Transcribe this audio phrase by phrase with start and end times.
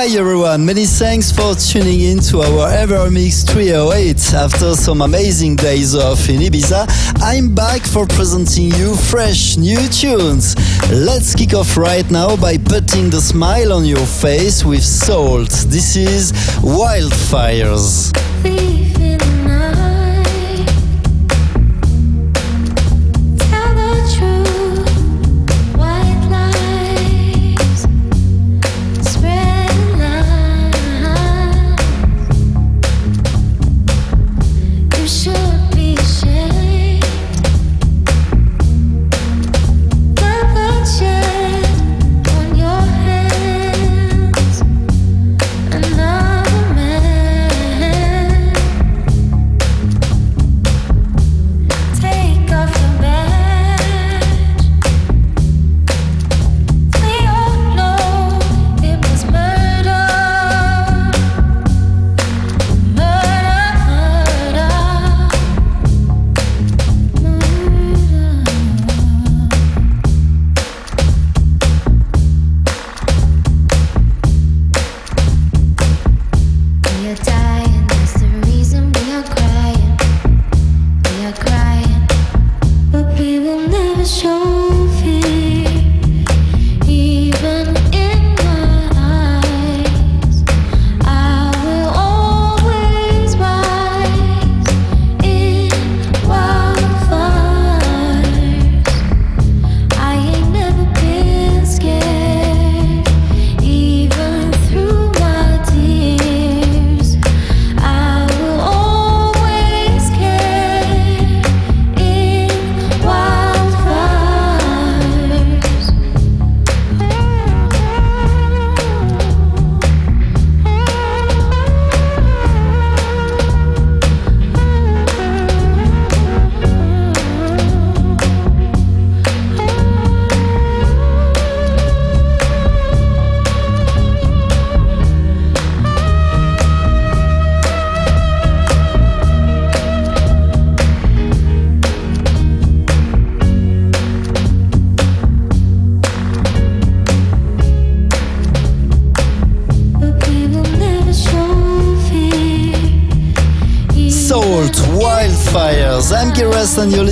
[0.00, 4.32] Hi everyone, many thanks for tuning in to our Evermix 308.
[4.32, 6.86] After some amazing days off in Ibiza,
[7.20, 10.56] I'm back for presenting you fresh new tunes.
[10.90, 15.50] Let's kick off right now by putting the smile on your face with Salt.
[15.68, 18.29] This is Wildfires.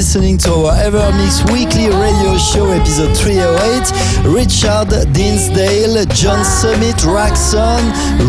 [0.09, 4.25] Listening to our Ever Mix weekly radio show episode 308.
[4.25, 7.85] Richard Dinsdale, John Summit, Raxon,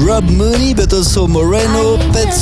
[0.06, 2.34] Rob Mooney, but also Moreno, Pet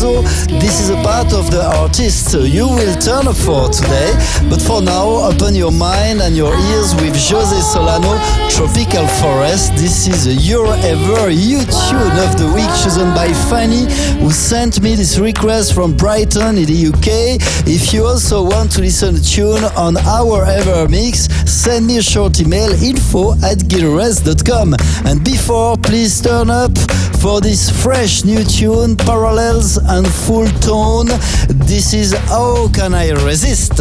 [0.00, 0.22] Solazzo.
[0.60, 4.12] This is a part of the artist you will turn up for today.
[4.48, 8.18] But for now, open your mind and your ears with Jose Solano,
[8.48, 9.72] Tropical Forest.
[9.76, 13.84] This is a Your Ever You tune of the week chosen by Fanny,
[14.20, 17.38] who sent me this request from Brighton in the UK.
[17.66, 22.02] If you also want to listen to tune on our Ever Mix, send me a
[22.02, 24.74] short email info at gilres.com.
[25.04, 26.76] And before, please turn up
[27.20, 31.06] for this fresh new tune, Parallels and Full Tone.
[31.48, 33.80] This is How Can I Resist?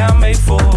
[0.00, 0.73] I'm made for.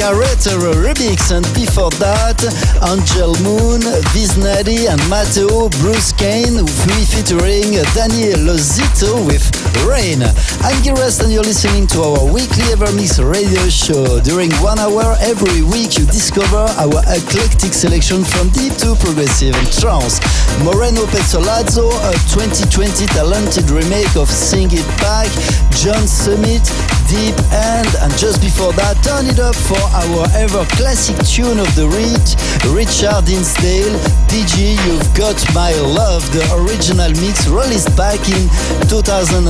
[0.00, 2.40] Carretero remix and before that
[2.88, 3.84] Angel Moon,
[4.16, 9.44] Viznadi and Matteo Bruce Kane with featuring Daniel Lozito with
[9.84, 10.24] Rain.
[10.64, 14.20] I'm and you're listening to our weekly Evermix radio show.
[14.20, 19.68] During one hour every week you discover our eclectic selection from deep to progressive and
[19.68, 20.16] trance.
[20.64, 25.28] Moreno Pezzolato, a 2020 talented remake of Sing It Back,
[25.76, 26.64] John Summit,
[27.10, 31.66] Deep End, and just before that, turn it up for our ever classic tune of
[31.74, 32.22] the read,
[32.70, 33.98] Richard Dinsdale,
[34.30, 38.46] DG You've Got My Love, the original mix released back in
[38.86, 39.42] 2011.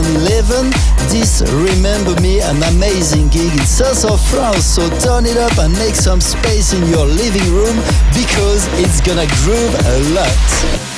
[1.12, 5.76] This Remember Me, an amazing gig in south of France, so turn it up and
[5.76, 7.76] make some space in your living room
[8.16, 10.89] because it's gonna groove a lot.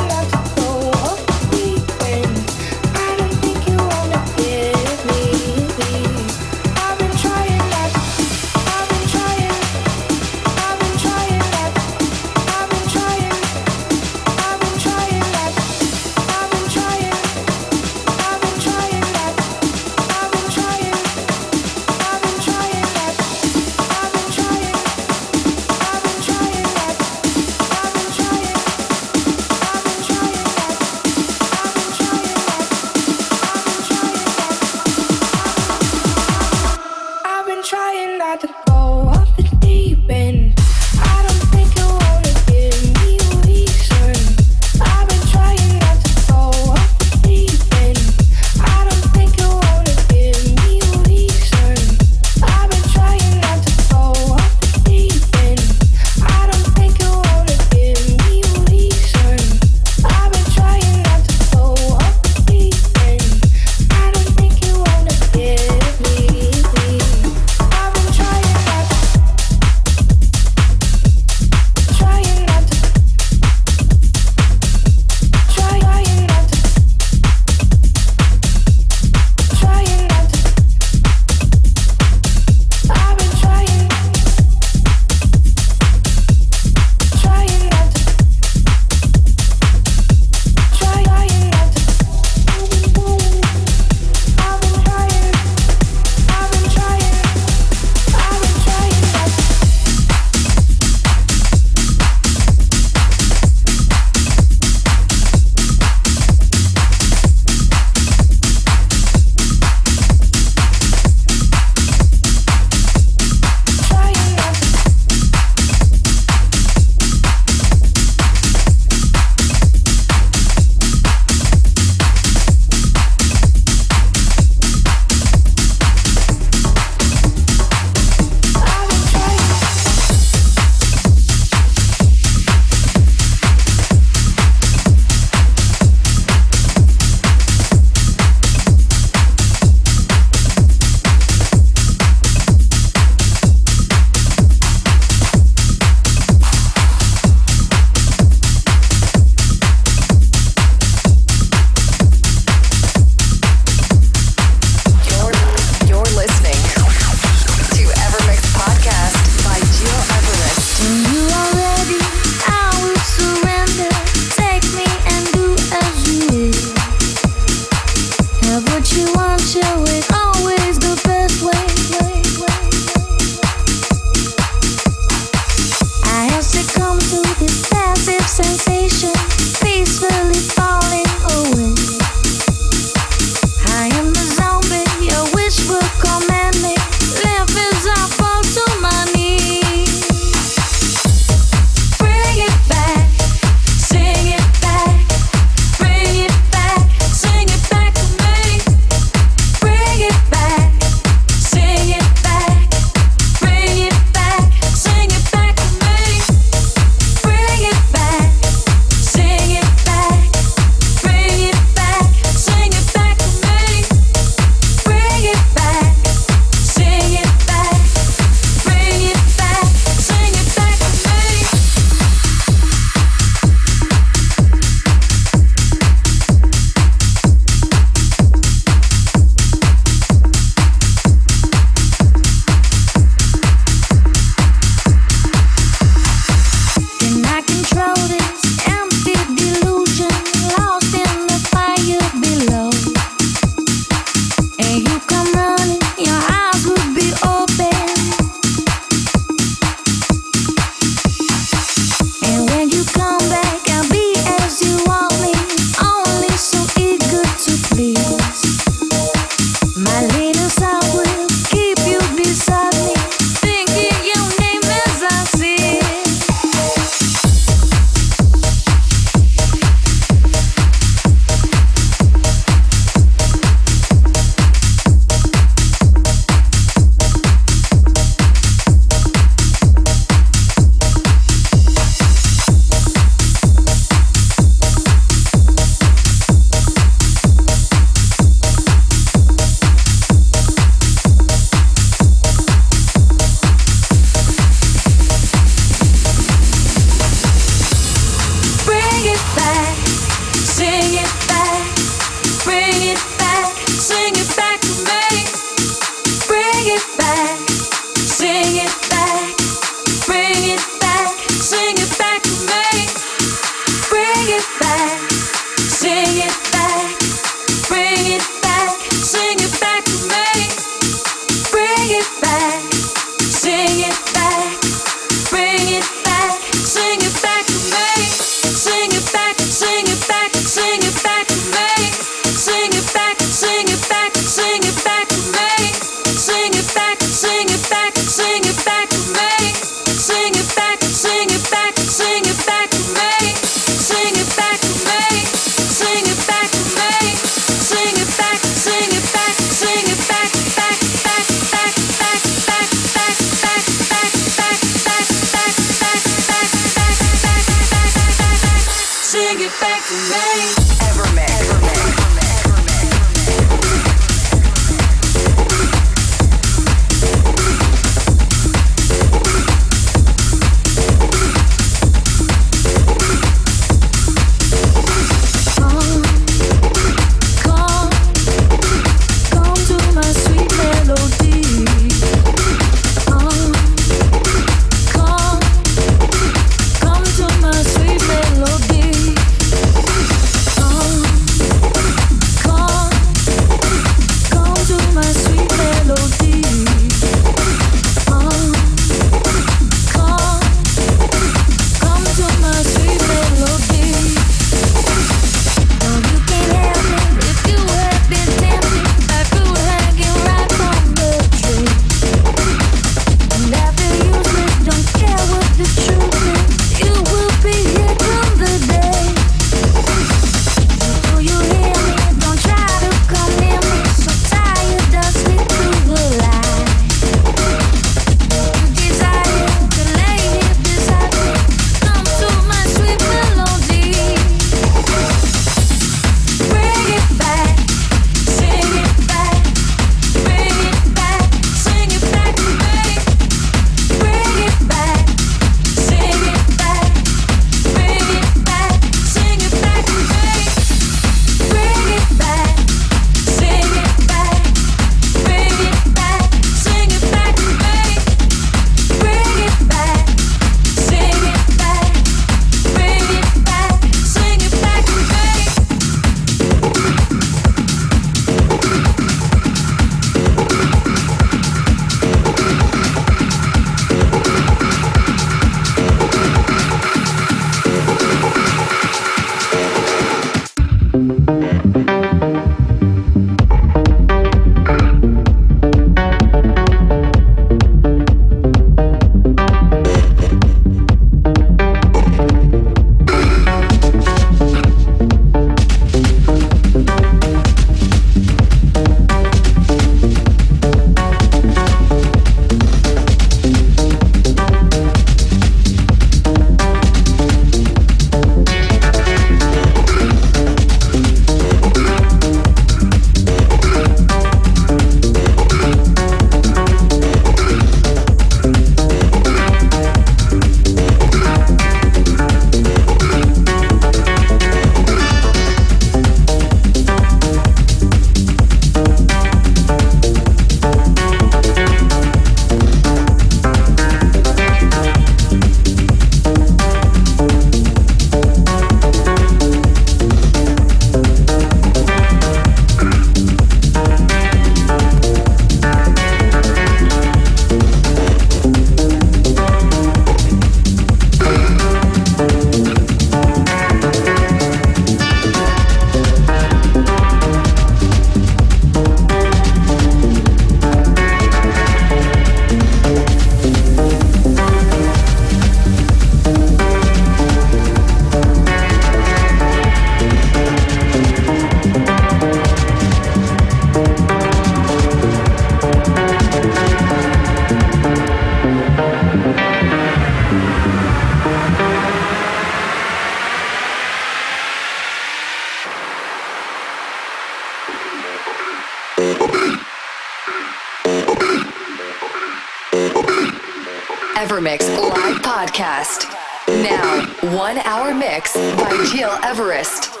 [598.88, 600.00] Gil Everest.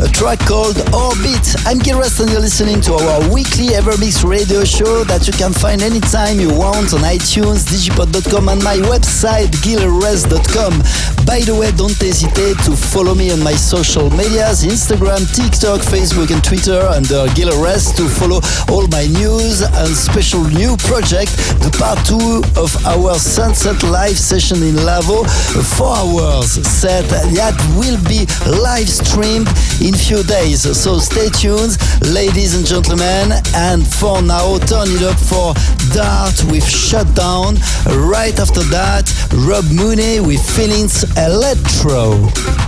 [0.00, 1.44] a track called Orbit.
[1.66, 5.82] I'm Gil and you're listening to our weekly Evermix radio show that you can find
[5.82, 11.17] anytime you want on iTunes, digipod.com and my website, gileverest.com.
[11.28, 16.32] By the way, don't hesitate to follow me on my social medias, Instagram, TikTok, Facebook
[16.32, 18.40] and Twitter under Gil Everest to follow
[18.72, 24.64] all my news and special new project, the part two of our Sunset Live session
[24.64, 25.28] in Lavaux,
[25.76, 29.52] four hours set that will be live streamed
[29.84, 30.64] in few days.
[30.64, 31.76] So stay tuned,
[32.08, 33.36] ladies and gentlemen.
[33.52, 35.52] And for now, turn it up for
[35.92, 37.60] Dart with Shutdown.
[37.84, 39.12] Right after that,
[39.44, 42.67] Rob Mooney with Feelings Electro.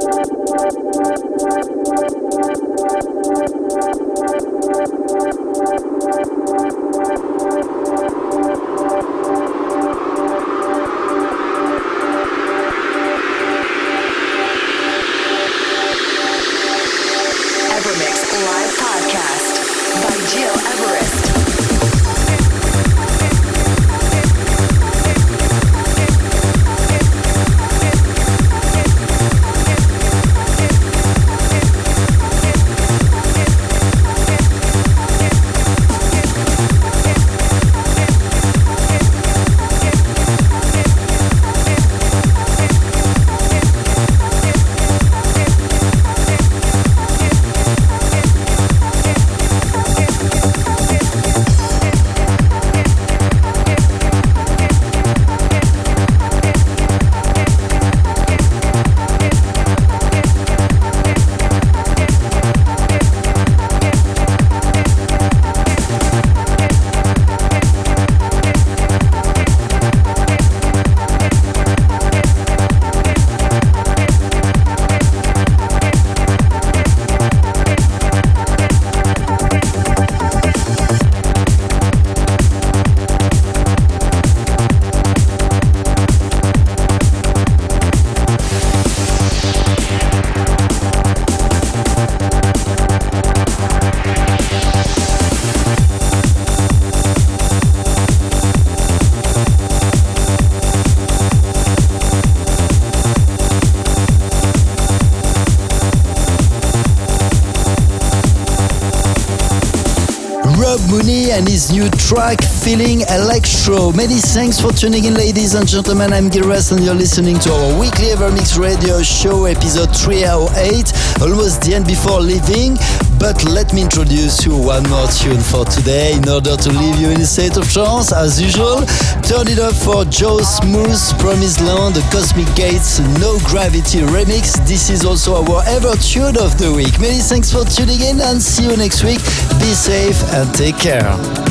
[111.71, 113.91] new track Feeling Electro.
[113.93, 116.11] Many thanks for tuning in, ladies and gentlemen.
[116.11, 120.91] I'm Gil Everest and you're listening to our weekly Evermix radio show, episode 308.
[121.21, 122.75] Almost the end before leaving,
[123.19, 127.09] but let me introduce you one more tune for today in order to leave you
[127.09, 128.11] in a state of trance.
[128.11, 128.83] As usual,
[129.23, 134.59] turn it up for Joe Smooth, Promised Land, the Cosmic Gates, No Gravity remix.
[134.67, 136.99] This is also our ever tune of the week.
[136.99, 139.23] Many thanks for tuning in and see you next week.
[139.59, 141.50] Be safe and take care.